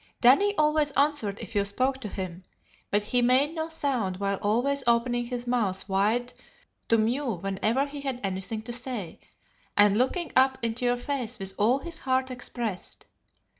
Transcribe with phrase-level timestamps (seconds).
[0.19, 2.43] Danny always answered if you spoke to him,
[2.89, 6.33] but he made no sound while always opening his mouth wide
[6.87, 9.19] to mew whenever he had anything to say,
[9.77, 13.05] and looking up into your face with all his heart expressed.